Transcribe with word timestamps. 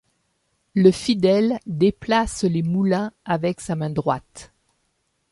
Le 0.73 0.89
fidèle 0.89 1.59
déplace 1.67 2.41
les 2.41 2.63
moulins 2.63 3.11
avec 3.23 3.61
sa 3.61 3.75
main 3.75 3.91
droite. 3.91 4.51